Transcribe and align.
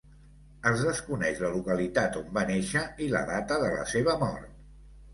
Es 0.71 0.85
desconeix 0.85 1.43
la 1.43 1.51
localitat 1.57 2.19
on 2.23 2.33
va 2.41 2.47
néixer 2.53 2.85
i 3.09 3.13
la 3.15 3.25
data 3.31 3.63
de 3.69 3.73
la 3.79 3.89
seva 3.97 4.21
mort. 4.29 4.61